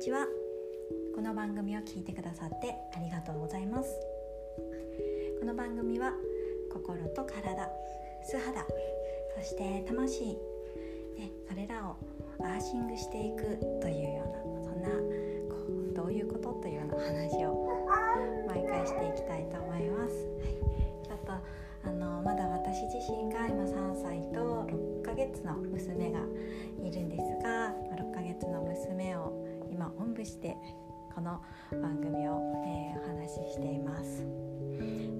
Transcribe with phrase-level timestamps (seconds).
[0.00, 0.26] ちは。
[1.14, 4.00] この番組を聞いてくださってありがとうございます。
[5.38, 6.14] この番組は
[6.72, 7.68] 心と体
[8.24, 8.66] 素肌
[9.36, 10.24] そして魂、
[11.18, 11.96] ね、それらを
[12.42, 15.56] アーシングしていくというようなそんなこ
[15.90, 17.49] うどういうことというような話を
[30.20, 30.54] 今おんぶして
[31.14, 31.40] この
[31.80, 34.22] 番組を、えー、お話ししています。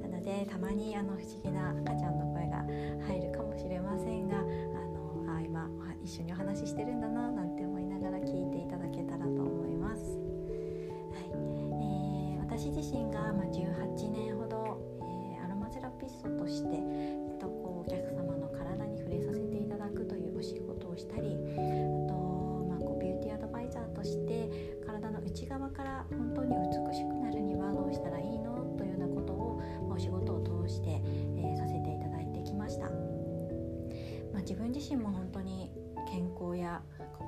[0.02, 2.58] なのでたまにあの不思議な赤ちゃんの声が
[3.08, 5.70] 入るかもしれませんがあのあ今
[6.04, 10.16] 一緒にお話ししてるんだななんて思いながら聞いていただけたらと思います、は
[11.16, 11.32] い。
[11.32, 21.38] えー、私自身が、まあ、18年ほど、えー、アロマセラピストとして、えっと、こうお客様の体に触れさせていただくというお仕事をしたり
[25.40, 35.72] 内側から本当に美しくなるにはどうしたらいいのというようなことを、ま、お仕事を通して、えー、させていただいてきました、まあ、自分自身も本当に
[36.10, 36.82] 健康や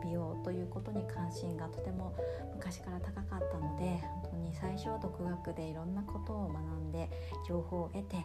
[0.05, 2.15] 美容ということに関心がとても
[2.55, 7.09] 昔から高かったので本当に最初は独学でいろんなことを学んで
[7.49, 8.17] 情報を得て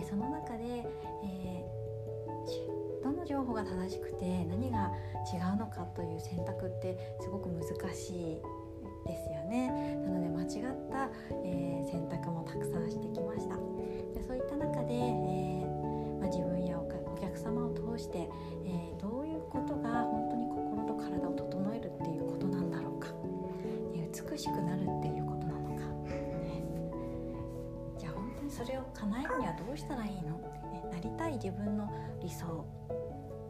[0.00, 0.84] でその中で、
[1.22, 4.90] えー、どの情報が正しくて何が
[5.32, 8.42] 違うのかという選択ってすごく難しい
[9.08, 9.96] ですよね。
[10.04, 11.10] なので間違った、
[11.42, 13.56] えー、選択もたくさんしてきました。
[14.14, 16.86] でそういった中で、えー、まあ、自分やお
[17.20, 18.28] 客様を通して、
[18.64, 23.08] えー、どういうことが本当に心と体を整えるっていうことなんだろうか、
[23.94, 26.62] ね、美しくなるっていうことなのか、ね、
[27.98, 30.36] じゃあ本当にそれを叶えるにはどうしたらいいの？
[30.36, 32.64] ってねなりたい自分の理想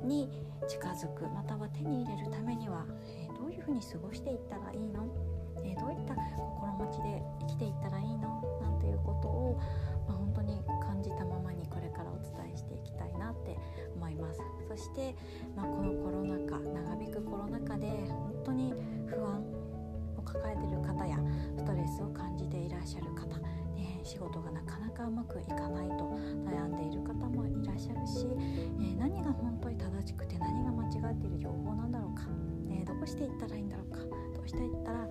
[0.04, 0.30] に
[0.68, 2.86] 近づくまたは手に入れるためには、
[3.20, 5.06] えー、どういうふうに過ごしていったらいいの？
[5.64, 8.42] えー、どういった心持ちで生きていったらいいの？
[8.62, 9.60] なんていうことを、
[10.08, 13.56] まあ、本当に感じたままにこれからお伝えしていきたいなって
[13.96, 14.40] 思います。
[14.68, 15.14] そして、
[15.56, 18.74] まあ、このコロナ禍長引くコロナ禍で本当に
[19.06, 19.42] 不安
[20.16, 21.18] を抱えている方や
[21.56, 23.38] ストレスを感じていらっしゃる方
[23.78, 32.26] ね、仕事がなかなかうまくいかないと悩んでいる方もいらっしゃるし、えー、何が本当に正しくて何が間違っている情報なんだろうか、
[32.66, 33.98] ね、どうしていったらいいんだろうか？
[34.34, 35.08] どうしていったら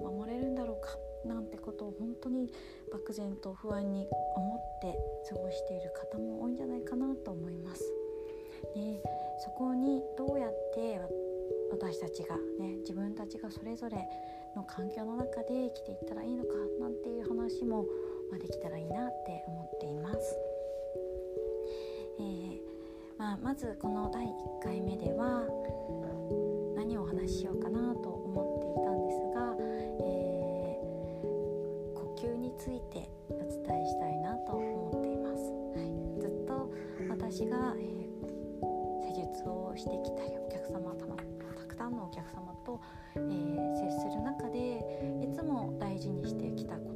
[0.00, 0.96] 守れるんだろうか
[1.28, 2.50] なんてことを本当に
[2.92, 4.06] 漠然と不安に
[4.36, 7.82] 思って過ごしている方も多いんじゃないかなと思います。
[8.74, 9.02] で
[9.38, 11.00] そこにどうやって
[11.70, 13.98] 私たちがね自分たちがそれぞれ
[14.56, 16.50] の環境の中で生きていったらいいのか
[16.80, 17.84] なんていう話も、
[18.30, 20.38] ま、できたらいいなって思っています。
[22.18, 22.60] えー
[23.20, 24.28] まあ、まずこの第1
[24.62, 25.44] 回目では
[26.74, 27.59] 何をお話ししよう
[32.60, 35.48] ついてお伝えしたいなと思っています。
[35.72, 36.70] はい、ずっと
[37.08, 42.78] 私が、えー、施術をしてきたりお客様たくさんのお客様と、
[43.16, 44.84] えー、接する中で
[45.22, 46.89] いつも大事にしてきたこ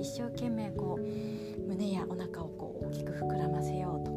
[0.00, 4.10] 一生懸命こう胸やお腹をこう大きく膨らませようと、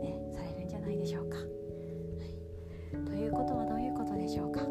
[0.00, 1.36] ね、されるんじゃないでしょうか。
[1.38, 4.66] はい、ということはどういうことでしょうか普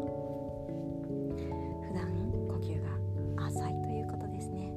[1.94, 2.08] 段
[2.48, 4.72] 呼吸が浅いということですね。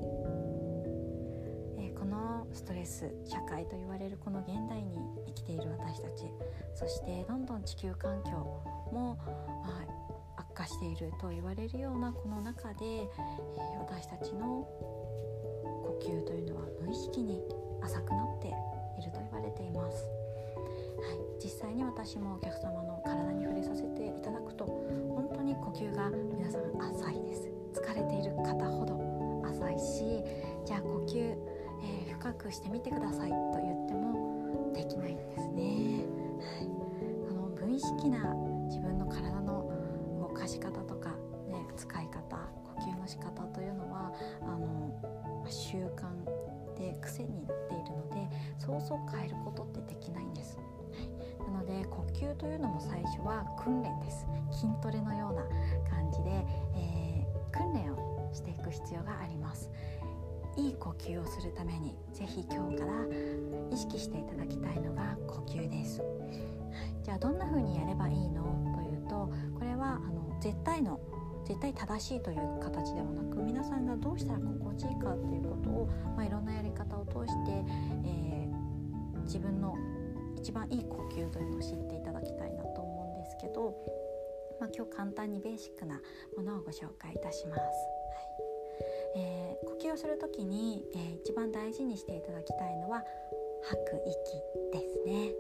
[1.78, 6.26] えー、このストレス社会と言われるこの現代に生きている私たち
[6.76, 8.32] そしてどんどん地球環境
[8.92, 9.18] も、
[9.64, 10.11] まあ、
[10.62, 14.68] 化していると言われるようなこの中で、えー、私たちの
[15.66, 17.42] 呼吸というのは無意識に
[17.82, 18.52] 浅くなってい
[19.04, 26.62] ると言われています、はい、実際に私もお客様の体に触れさせていただくと本当に呼吸が皆さん
[26.96, 27.50] 浅いです。
[27.74, 30.24] 疲れている方ほど浅いし
[30.66, 36.04] じゃあ呼吸、えー、深くしてみてくださいと言ってもできないんですね、
[36.42, 36.70] はい、
[37.30, 38.51] あの無意識な
[48.92, 50.58] そ変えることってできないんです。
[50.58, 50.64] は
[51.48, 54.28] い、なので呼吸というのも最初は訓練です。
[54.52, 55.44] 筋トレのような
[55.90, 56.46] 感じで、
[56.76, 59.72] えー、訓練をしていく必要があります。
[60.58, 62.92] いい呼吸をするためにぜひ今日から
[63.72, 66.04] 意識していただきたいのが呼吸です、
[67.04, 68.44] じゃあどんな風にやればいいの？
[68.76, 71.00] というどこれはあの絶対の
[71.46, 78.01] 絶対正しいという形ではなく皆さんがどうしたら心地いいかっていうことを、まあ、いろんなやり方を通して、え、
[79.32, 79.78] 自分の
[80.36, 83.74] 一番いい呼吸というのを知っていただきたいなと思うんですけど、
[84.60, 86.02] まあ、今日簡単にベーシックな
[86.36, 87.62] ものをご紹介いたします。
[87.62, 87.72] はい。
[89.16, 93.06] えー、呼吸をする時に、えー、一番大事にしていただきたいのは
[93.64, 95.34] 吐く息ですね、はい、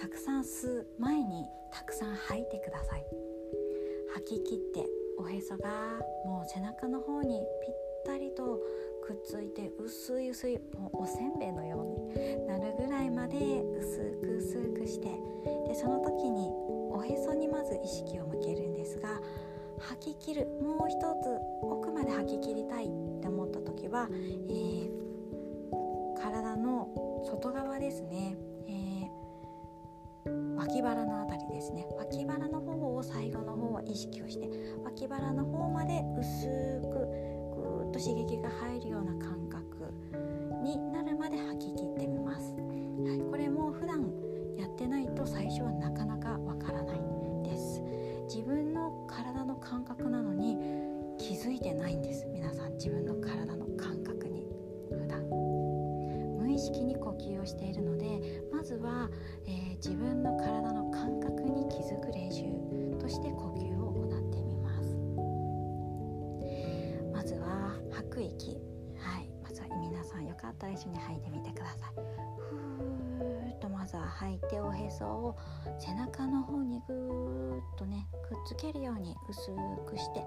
[0.00, 3.04] たくさん吸う前にたくさん吐いてください。
[4.14, 4.88] 吐き切って
[5.18, 5.68] おへそが
[6.24, 7.74] もう背中の方にぴっ
[8.06, 8.58] たりと
[9.06, 13.36] くっついて薄い薄いもうおせんべいのようになるぐらいまで
[13.78, 15.06] 薄く薄くして
[15.68, 16.50] でその時に
[16.90, 19.20] おへそにまず意識を向けるんですが
[19.78, 22.88] 吐き切るもう一つ奥まで吐き切りたいっ
[23.20, 24.90] て思った時は、えー、
[26.20, 26.88] 体の
[27.30, 28.36] 外側ですね、
[28.66, 31.86] えー、脇腹のあたりですね。
[31.96, 34.48] 脇腹の方を最後の方は意識をして
[34.84, 36.46] 脇腹の方まで薄
[36.80, 37.35] く
[37.88, 39.92] っと刺激が入るような感覚
[40.62, 44.10] になるまで吐き切ってみます、はい、これも普段
[44.56, 47.00] やってないと最初はなかなかわからない
[47.44, 47.82] です。
[48.26, 50.56] 自分の体の感覚なのに
[51.18, 52.26] 気づいてないんです。
[52.26, 54.46] 皆さん自分の体の感覚に。
[54.90, 55.22] 普段。
[56.38, 59.10] 無意識に呼吸をしているのでまずは、
[59.46, 62.44] えー、自分の体の感覚に気づく練習
[62.98, 64.45] として呼吸を行ってみます。
[68.16, 68.56] 吐く息
[68.98, 69.30] はい。
[69.42, 71.94] まずは皆さんよかったら一緒に吐いてみてください。
[71.94, 75.36] ふーっとまずは吐いておへそを
[75.78, 79.50] 背中の方にぐーっとねくっつけるように薄
[79.84, 80.24] くして。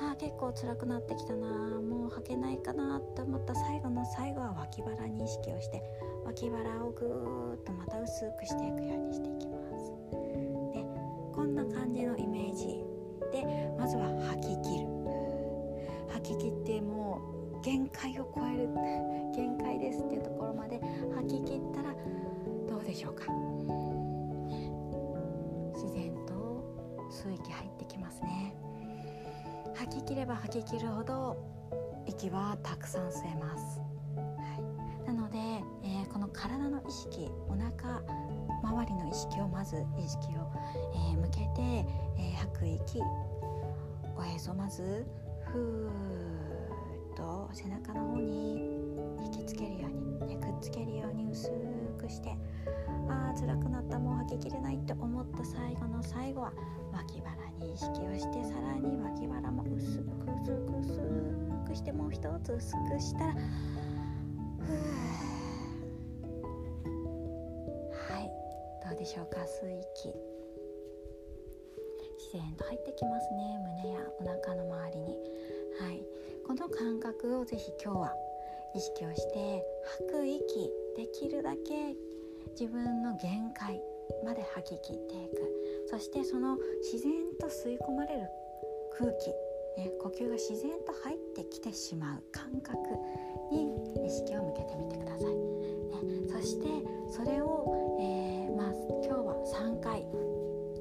[0.00, 5.80] あー結構辛くなってきたなもう吐けないかなって思った最後の最後は脇腹に意識をして
[6.24, 9.92] 脇腹をぐーっとまた薄くしていくようにしていきます。
[10.74, 10.84] で
[11.32, 12.82] こんな感じのイメージ
[13.30, 13.44] で
[13.78, 15.11] まずは吐き切る。
[16.22, 17.20] き切っても
[17.58, 18.68] う限界を超える
[19.34, 20.80] 限界ですっていうところまで
[21.14, 21.94] 吐き切ったら
[22.68, 23.24] どうでしょうか。
[25.74, 26.64] 自然と
[27.10, 28.54] 吸う息入ってきますね。
[29.74, 31.36] 吐き切れば吐き切るほど
[32.06, 33.80] 息はたくさん吸えます。
[34.16, 35.38] はい、なので、
[35.84, 38.02] えー、この体の意識お腹
[38.62, 40.52] 周りの意識をまず意識を、
[40.94, 41.62] えー、向けて、
[42.18, 43.00] えー、吐く息
[44.16, 45.06] おへそまず
[45.52, 48.80] ふーっと背中の方に
[49.24, 49.88] 引きつけるよ
[50.20, 51.50] うに、ね、くっつけるように薄
[51.98, 52.36] くして
[53.08, 56.52] あー辛くなったもう吐ききれないって思った最後の最後は
[56.92, 60.12] 脇腹に意識をしてさらに脇腹も薄く
[60.42, 65.22] 薄く薄くしてもう一つ薄くしたらふー
[69.02, 70.14] でしょうか吸う息
[72.22, 75.18] 自然と入ってきますね胸やお腹の周りに
[75.82, 76.04] はい。
[76.46, 78.12] この感覚をぜひ今日は
[78.74, 79.64] 意識をして
[79.98, 81.94] 吐く息できるだけ
[82.58, 83.80] 自分の限界
[84.24, 85.62] まで吐き切っていく。
[85.90, 88.28] そしてその自然と吸い込まれる
[88.98, 89.28] 空気、
[89.76, 92.78] ね、呼吸が自然と入ってきてしまう感覚
[93.50, 93.74] に
[94.06, 95.34] 意識を向けてみてください、ね、
[96.30, 96.66] そして
[97.10, 98.72] それを、えーまあ
[99.04, 100.04] 今日は3回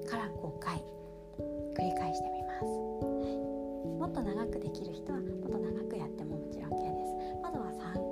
[0.07, 0.83] から5回
[1.75, 2.40] 繰り返してみます、
[4.01, 7.13] もっと長くできる人はもっと長くやってももちろん OK です。
[7.43, 8.10] まずは3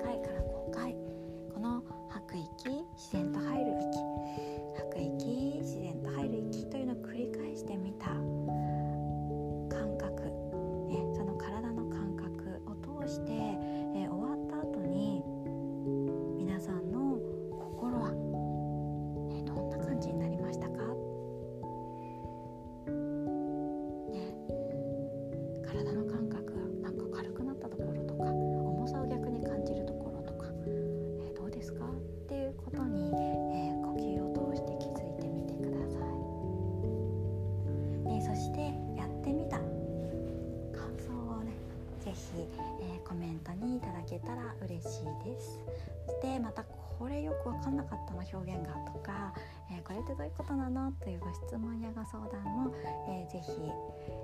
[48.40, 49.32] 表現がとか、
[49.70, 50.92] えー、これってどういうことなの？
[50.92, 52.72] というご質問やご相談も、
[53.08, 53.52] えー、ぜひ、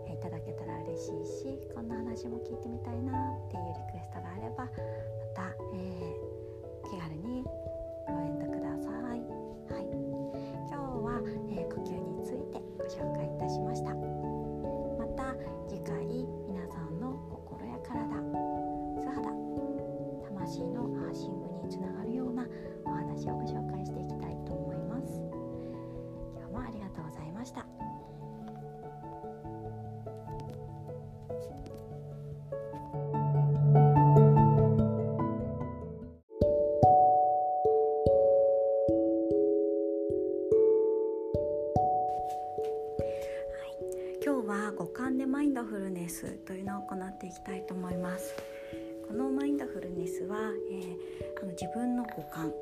[0.08, 4.68] え、いただけたら嬉しいしこんな話も聞いてみたいなっていうリクエストがあれば
[46.06, 48.32] ネスというのを行っていきたいと思います。
[49.08, 50.38] このマインドフルネスは、
[50.70, 52.52] えー、あの自分の五感。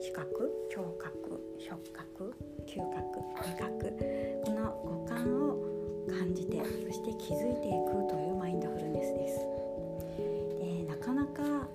[0.00, 2.32] 視覚聴覚触覚
[2.68, 4.44] 嗅覚味覚。
[4.44, 5.58] この五感を
[6.08, 9.40] 感じてそして気づいていくというマインドフルネスです。
[10.60, 11.66] でなかなか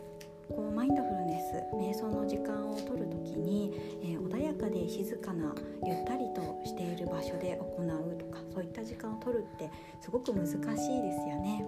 [0.47, 5.53] こうマインドフルネス瞑想の時間を取る時に、えー、穏やかで静かな
[5.85, 8.04] ゆったりとしている場所で行う。
[8.65, 9.69] そういった時間を取るって
[10.01, 11.65] すごく難しいですよね。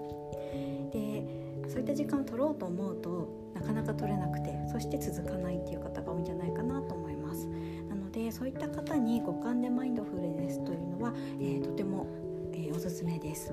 [0.91, 7.47] でそういった時間を取ろうと思うとなかなか取れなくてそして続かないっていう方が多いんじゃないかなと思います。
[7.87, 12.07] なのでそういった方に五感でマインドフルネスというのは、えー、とても、
[12.53, 13.49] えー、おすすめです。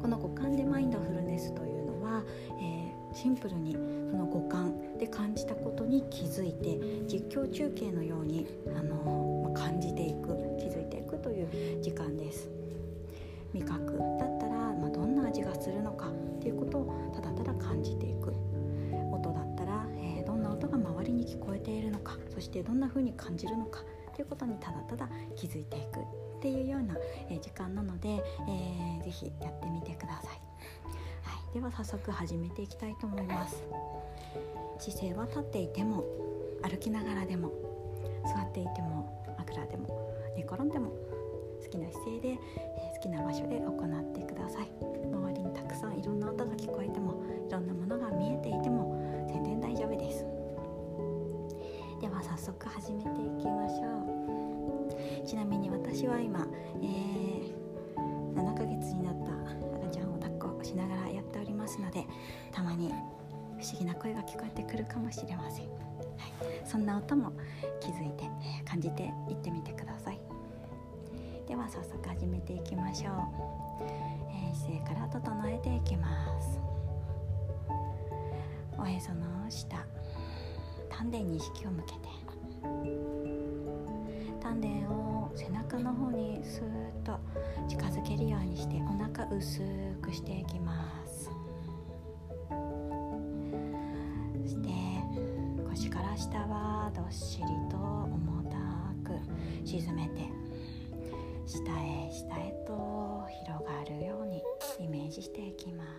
[0.00, 2.22] この五感でマインドフルネスというのは、
[2.60, 3.72] えー、シンプルに
[4.10, 8.46] その五感で感じたことに気づいて実況中継のように、
[8.76, 12.50] あのまあ、感じていく気づいていくという時間です。
[13.52, 18.32] 味覚だったら、まあ、どんな味がするのかっていうことをただただ感じていく。
[19.12, 22.16] 音だったら、えー、どんな音が周りに聞こえているのか。
[22.32, 23.80] そしてどんな風に感じるのか
[24.14, 26.00] ということにただただ気づいていく。
[26.40, 26.96] っていうような、
[27.28, 30.40] えー、時間なので、えー、ぜひやってみてください、
[31.22, 33.62] はい、では早速始めていきたいと思います。
[34.78, 36.02] 姿勢は立っていても
[36.62, 37.52] 歩きながらでも
[38.24, 40.90] 座っていても枕でも寝転んでも
[41.70, 44.68] 好きな姿勢で、えー、好きな場所で行ってください。
[45.06, 48.98] 周りにたくさんいろんな音が聞こえてもいろんなものが見えていても
[49.28, 50.26] 全然大丈夫です。
[52.00, 55.26] では早速始めていきましょう。
[55.26, 56.44] ちなみに私は今、
[56.82, 59.30] えー、7ヶ月になった
[59.78, 62.04] 赤ちゃんを抱っこしながらやっておりますので
[62.50, 62.88] たまに
[63.58, 65.72] 不思議な声が聞こえてくるかもしれません、はい、
[66.64, 67.32] そんな音も
[67.80, 68.24] 気づいて、
[68.60, 70.29] え、感じていってみてください。
[71.50, 73.12] では早速始めていきましょう、
[74.30, 76.60] えー、姿勢から整えていきます。
[78.78, 79.84] おへその下。
[80.88, 81.98] 丹田に意識を向けて。
[84.40, 87.18] 丹田を背中の方にスーッと
[87.66, 89.58] 近づけるようにしてお腹薄
[90.00, 91.32] くしていきます。
[94.40, 94.68] そして
[95.68, 98.56] 腰から下はどっしりと重た
[99.02, 99.18] く
[99.66, 100.29] 沈めて
[101.50, 104.40] 下へ下へと広がるように
[104.78, 105.90] イメージしていきます。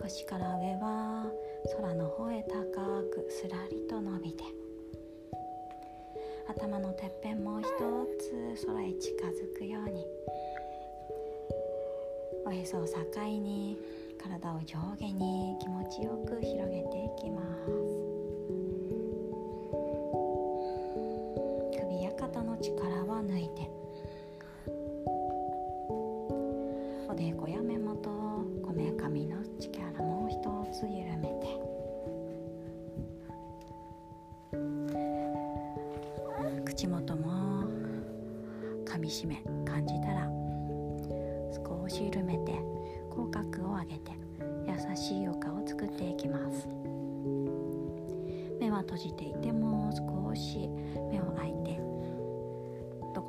[0.00, 1.26] 腰から上は
[1.76, 2.56] 空の方へ高
[3.12, 4.44] くすらりと伸びて
[6.48, 7.66] 頭のてっぺんもう一
[8.56, 10.06] つ空へ近づくように
[12.46, 12.94] おへそを境
[13.24, 13.76] に
[14.18, 18.17] 体を上下に気持ちよく広げていきます。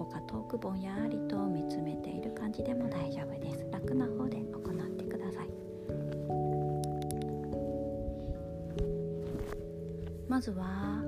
[0.09, 3.65] か遠くぼんやりと見つめている感じでも大丈夫です。
[3.71, 5.49] 楽な方で行ってください。
[10.27, 11.01] まずは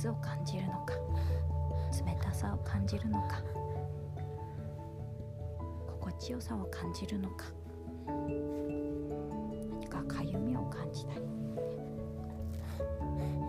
[0.00, 0.94] 熱を感じるのか
[2.06, 3.42] 冷たさを感じるのか
[5.86, 7.44] 心地よさを感じるのか
[8.06, 11.20] 何かかゆみを感じたり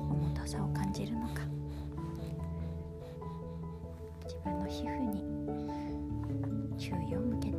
[0.10, 1.44] 重たさを感じるのか
[4.26, 5.24] 自分の皮膚に
[6.78, 7.51] 注意を向け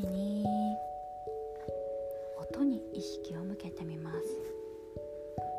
[0.00, 0.46] 次に
[2.38, 4.18] 音に意識を向けてみます。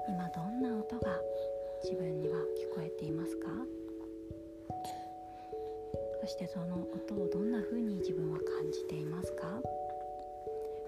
[0.09, 1.15] 今どんな音が
[1.83, 3.49] 自分には聞こえていますか？
[6.21, 9.61] そしてその音をどんな風に自分は感じていますか？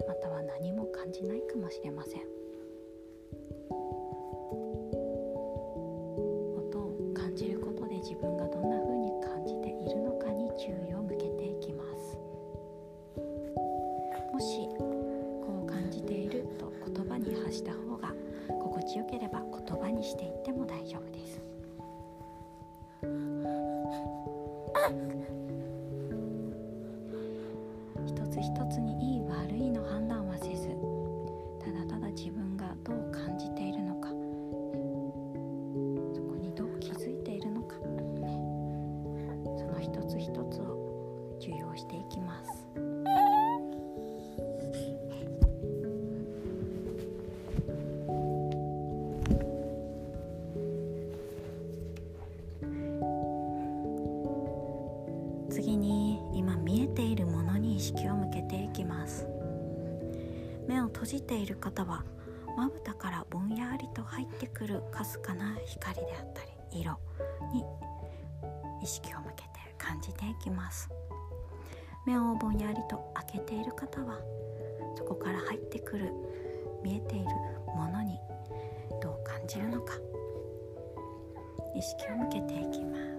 [0.08, 2.33] または何も感じないかもしれません。
[61.14, 62.04] じている方は
[62.56, 66.98] まぶたからぼんやりと入ってくるかすかな光であったり色
[67.52, 67.64] に
[68.82, 70.90] 意識を向けて感じていきます。
[72.06, 74.18] 目をぼんやりと開けている方は
[74.96, 76.12] そこから入ってくる
[76.82, 77.26] 見えている
[77.74, 78.18] ものに
[79.00, 79.94] どう感じるのか
[81.74, 83.13] 意識を向けていきます。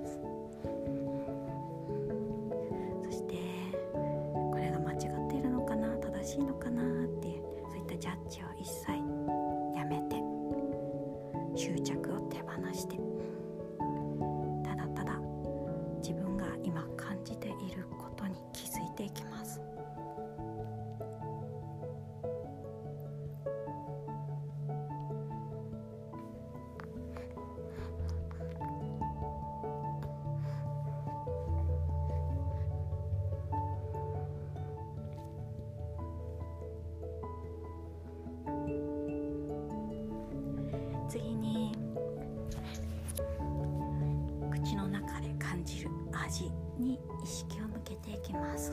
[46.25, 48.71] 味に意識を向けていきます。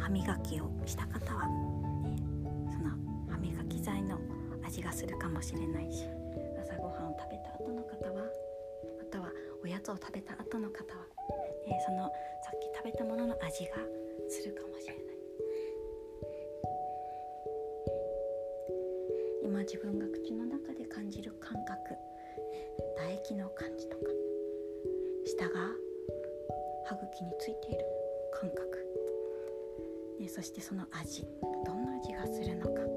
[0.00, 2.16] 歯磨きをした方は、ね、
[2.72, 2.90] その
[3.30, 4.18] 歯磨き剤の
[4.66, 6.06] 味がするかもしれないし
[6.60, 8.24] 朝ごはんを食べた後の方は
[8.98, 9.30] または
[9.62, 11.06] おやつを食べた後の方は、
[11.68, 12.10] ね、その
[12.42, 13.76] さっき食べたものの味が
[14.28, 15.02] するかもしれない。
[19.44, 20.71] 今自分が口の中
[27.22, 27.84] についている
[28.32, 28.86] 感覚、
[30.20, 31.26] ね、そしてその味
[31.64, 32.91] どんな味がするのか。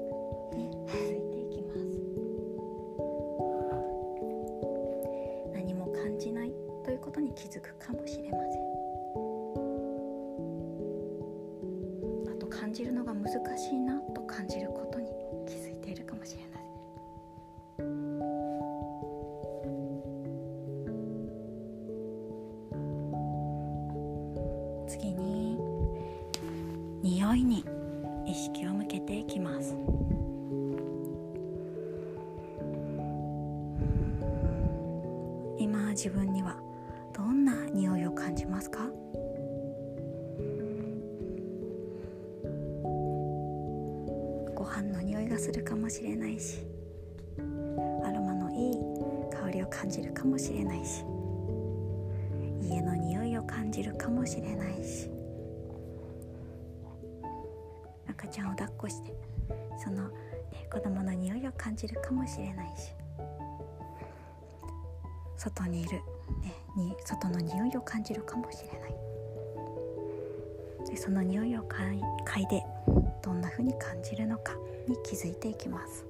[44.66, 46.66] 飯の匂いがするかもしれないし
[47.38, 48.76] アロマのいい
[49.32, 51.04] 香りを感じるかもしれないし
[52.60, 55.10] 家の匂いを感じるかもしれないし。
[58.08, 59.12] 赤ちゃんを抱っこして
[59.78, 60.14] その、ね、
[60.72, 62.92] 子供の匂いを感じるかもしれないし。
[65.36, 65.92] 外にいる、
[66.42, 68.96] ね、に外の匂いを感じるかもしれない。
[70.88, 72.64] でその匂いを嗅い嗅いで
[73.26, 76.05] どんな風に感じるのかに気づいていきます。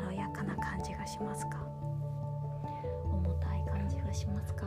[0.00, 1.66] 軽やかな感じがしますか？
[3.04, 4.66] 重たい感じがしますか？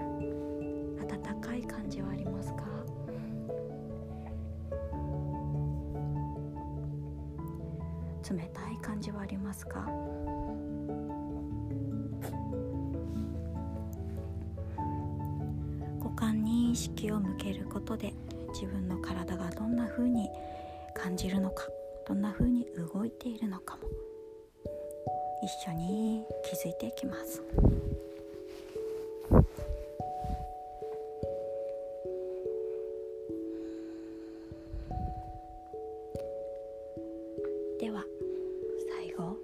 [0.00, 2.64] 温かい感じはありますか？
[8.30, 9.86] 冷たい感じはありますか？
[16.00, 18.13] 五感に意識を向けることで
[19.94, 20.30] がどんな風に
[20.94, 21.68] 感じるのか
[22.06, 23.82] どんな風に動いているのかも
[25.42, 27.42] 一緒に気づいていきます。
[37.80, 38.04] では
[38.96, 39.36] 最後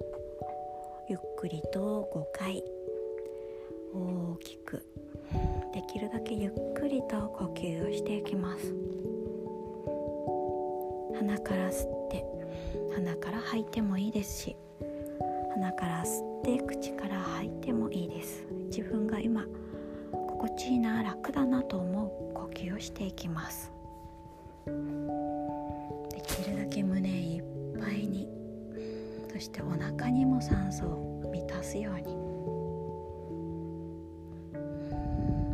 [1.08, 2.64] ゆっくりと5回
[3.94, 4.82] 大きく
[5.74, 9.19] できるだけゆっくりと呼吸をしていきます。
[11.20, 12.24] 鼻から吸って
[12.94, 14.56] 鼻から吐いてもいいですし
[15.52, 18.46] 鼻から吸って口から吐いてもいいです。
[18.70, 19.44] 自分が今
[20.12, 23.70] 心地いいな楽だなと思う呼吸をしていきます。
[24.64, 27.42] できるだけ胸いっ
[27.78, 28.26] ぱいに
[29.30, 32.16] そしてお腹にも酸素を満たすように。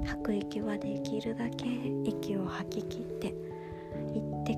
[0.07, 1.67] 吐く息はできるだけ
[2.05, 3.46] 息を吐き切って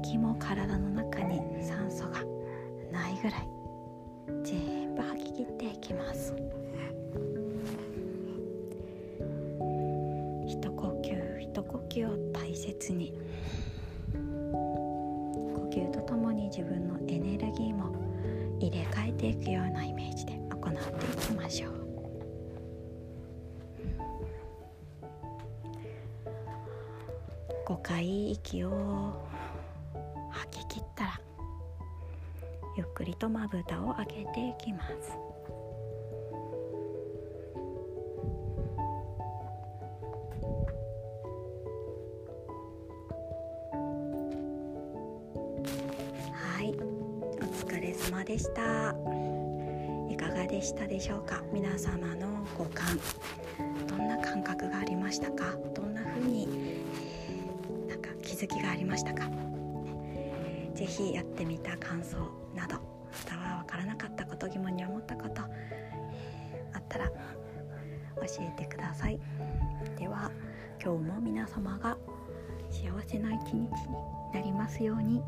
[0.02, 2.22] 滴も体の中に酸素が
[2.92, 3.48] ないぐらい
[4.44, 6.34] 全部吐き切っていきます。
[10.46, 13.12] 一呼吸一呼吸を大切に。
[14.12, 17.92] 呼吸とともに自分のエネルギーも
[18.60, 21.78] 入れ替えていくようなイメージで行っていきましょう。
[27.66, 29.27] 5回息を
[32.98, 35.12] くりとまぶたを開けていきます。
[46.32, 46.74] はい
[47.40, 48.96] お疲れ様でした。
[50.10, 51.44] いかがでしたでしょうか？
[51.52, 52.98] 皆様の五感
[53.86, 55.56] どんな感覚がありましたか？
[55.72, 59.30] どんな風に、えー、なんか気づきがありましたか？
[60.74, 62.16] ぜひやってみた感想
[62.56, 62.77] など
[64.38, 65.46] と疑問に思ったこと、あ
[66.78, 67.12] ったら教
[68.40, 69.18] えてください
[69.98, 70.30] では
[70.82, 71.96] 今日も皆様が
[72.70, 73.68] 幸せな一日に
[74.34, 75.22] なりますように。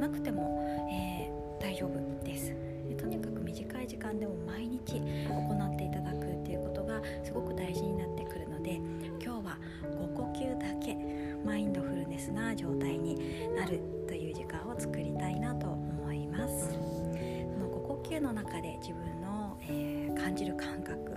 [0.00, 2.52] なくても、えー、大丈夫です。
[2.88, 8.74] でとにかく短い時間でも毎日行っていただくっていうことがすごく大事になってくるので
[9.22, 10.96] 今日は5呼吸だけ
[11.44, 13.16] マインドフルネスな状態に
[13.54, 16.72] なるという時間を作りたいなと思います。
[16.72, 21.14] その5呼吸の中で自分の、えー、感じる感覚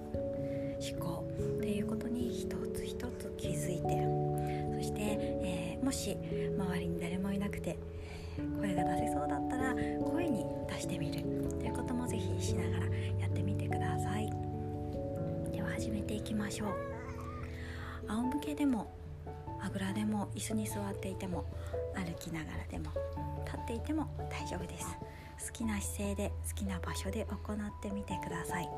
[0.80, 6.16] 思考っていうことに一つ一つ気づいてそして、えー、もし
[6.58, 7.78] 周りに誰もいなくて
[8.60, 9.74] 声が出せそうだったら
[10.04, 11.22] 声に出してみる。
[11.60, 12.86] ということもぜひしながら
[13.20, 14.30] やってみてください。
[15.52, 16.70] では始めていきましょう。
[18.08, 18.92] 仰向けでも
[19.62, 21.46] あぐらでも椅子に座っていても
[21.96, 22.92] 歩きながらでも
[23.46, 24.88] 立っていても大丈夫です。
[25.48, 28.70] 好きな姿勢で好きな場所で行ってみてください。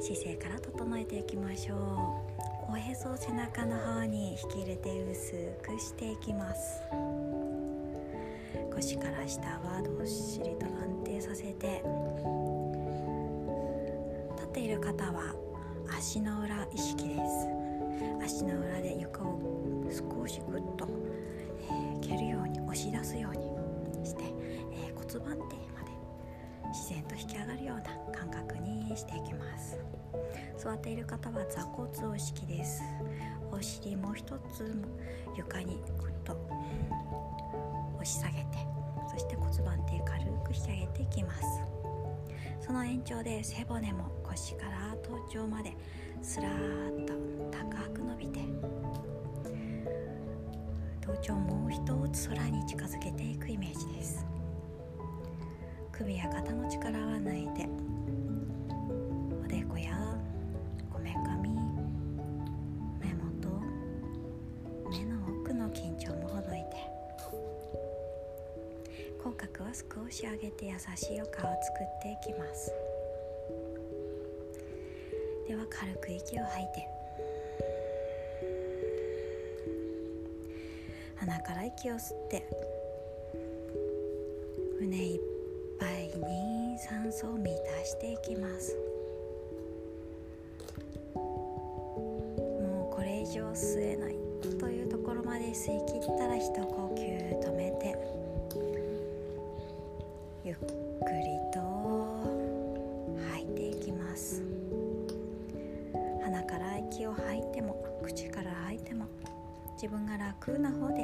[0.00, 2.51] 姿勢から整えていきましょう。
[2.72, 5.32] おへそを背中の方に引き入れて薄
[5.62, 6.80] くしていきます。
[8.74, 11.84] 腰から下はどっしりと安定させて。
[14.36, 15.34] 立っている方は
[15.98, 18.40] 足の裏意識です。
[18.40, 19.38] 足の裏で床を
[19.90, 20.88] 少しグッと、
[21.68, 24.22] えー、蹴るように押し出すようにして、
[24.72, 25.71] えー、骨盤底
[26.92, 29.78] 然と引き上がるような感覚にしていきます。
[30.58, 32.82] 座っている方は座骨を式です。
[33.50, 34.84] お尻も一つ
[35.36, 36.36] 床にぐっと
[37.94, 38.46] 押し下げて
[39.10, 41.42] そして骨盤底軽く引き上げていきます。
[42.60, 45.74] その延長で背骨も腰から頭頂まで
[46.22, 47.14] すらーっと
[47.50, 48.40] 高く伸びて
[51.00, 54.31] 頭頂もう一つ空に近づけていくイメージです。
[55.92, 57.68] 首や肩の力は抜いて
[59.44, 60.16] おでこや
[60.90, 61.50] こめかみ
[62.98, 63.60] 目元
[64.90, 66.76] 目の奥の緊張もほどいて
[69.22, 72.72] 口角は少し上げて優しいお顔を作っていきます。
[75.46, 76.88] では軽く息を吐いて
[81.16, 82.48] 鼻から息を吸って
[84.80, 85.31] 胸いっぱい
[87.22, 88.76] に酸素を満たしていきます。
[91.14, 94.16] もうこれ以上吸えない
[94.58, 97.00] というところまで吸い切ったら一呼吸
[97.40, 97.96] 止めて
[100.44, 101.60] ゆっくりと
[103.30, 104.42] 吐いていきます。
[106.24, 109.06] 鼻から息を吐いても口から吐いても
[109.74, 111.01] 自分が楽な方で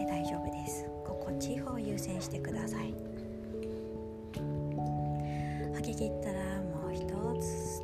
[5.79, 7.05] 吐き切ったらもう一
[7.41, 7.78] つ。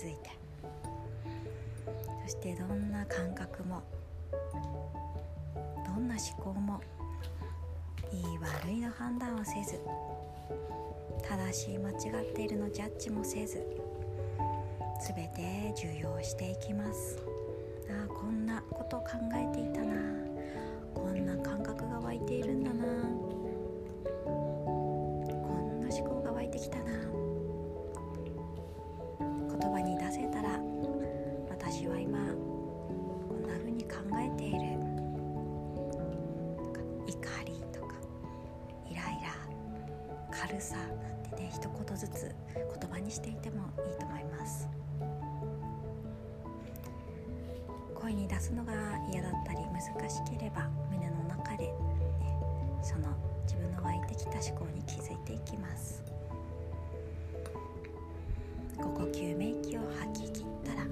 [0.00, 0.30] づいて。
[2.22, 3.82] そしてどんな感覚も
[5.84, 6.80] どんな思考も
[8.12, 9.80] いい悪いの判断をせず
[11.22, 13.66] 正しい間違っているのジャッジもせず
[15.00, 17.18] 全て受容していきます。
[17.88, 19.94] あこんなことを考えていたな。
[20.94, 22.84] こんな感覚が湧いているんだな。
[24.24, 24.30] こ
[25.72, 26.99] んな思考が湧いてきたな。
[40.50, 44.68] 軽さなんてね一言ずつ言葉にしていてもいいと思います。
[47.94, 48.72] 声に出すのが
[49.12, 51.72] 嫌だったり難しければ胸の中で、ね、
[52.82, 53.08] その
[53.44, 56.02] 自分の湧いてきた思考に気づいていきます。
[58.76, 60.86] 5呼吸目息を吐き切ったら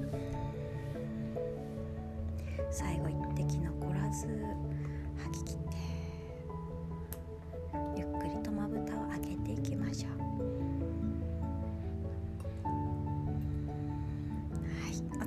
[2.71, 4.29] 最後一滴残らず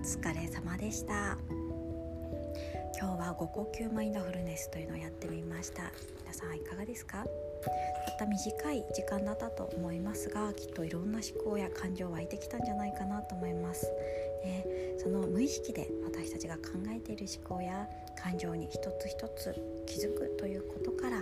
[0.01, 1.37] 疲れ様でした。
[2.99, 5.91] 今日は5呼吸マインドフルネスというのをやってみました。
[6.21, 7.23] 皆さんいかがですか？
[8.07, 13.85] たった短い時間だったと思いますがきっといろんな思考や感情湧いてきたんじゃないかなと思います、
[14.43, 14.65] ね、
[14.97, 21.21] その無意識で私たちが考えている思考や感情に一つ一つ気づくということから、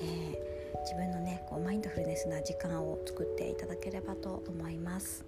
[0.00, 5.24] えー、自分のねこうマインドフルネスな時間を作っていただければと思います、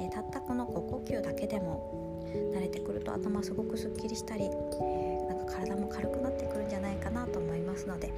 [0.00, 2.09] え、たったこの5呼吸だけでも
[2.54, 8.12] 慣れてくると頭すごくすっきりしたり、なんか体も軽くなってくるんじゃないかなと思いますので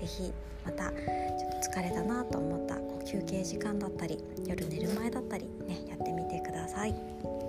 [0.00, 0.32] 是非
[0.64, 0.94] またちょっ
[1.72, 7.43] と疲れたなと思った休憩時間だったり夜寝る前だったりねやってみてください。